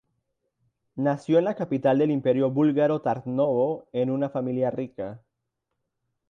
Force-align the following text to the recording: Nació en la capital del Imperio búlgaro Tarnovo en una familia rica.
Nació 0.95 1.37
en 1.37 1.45
la 1.45 1.53
capital 1.53 1.99
del 1.99 2.09
Imperio 2.09 2.49
búlgaro 2.49 3.03
Tarnovo 3.03 3.87
en 3.91 4.09
una 4.09 4.31
familia 4.31 4.71
rica. 4.71 5.21